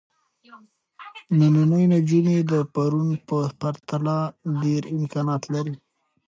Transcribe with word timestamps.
نننۍ 1.37 1.83
نجونې 1.91 2.37
د 2.51 2.53
پرون 2.73 3.09
په 3.27 3.37
پرتله 3.59 4.17
ډېر 4.61 4.83
امکانات 4.97 5.43
لري. 5.53 5.75